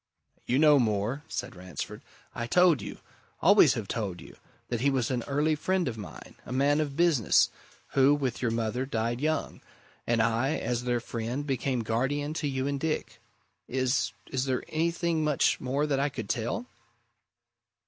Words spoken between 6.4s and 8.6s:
a man of business, who, with your